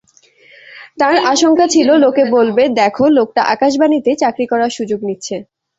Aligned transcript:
তাঁর 0.99 1.15
আশঙ্কা 1.31 1.65
ছিল 1.67 1.89
লোকে 2.03 2.23
বলবে—দ্যাখো, 2.35 3.05
লোকটা 3.17 3.41
আকাশবাণীতে 3.53 4.11
চাকরি 4.21 4.45
করার 4.51 4.71
সুযোগ 4.77 4.99
নিচ্ছে। 5.07 5.35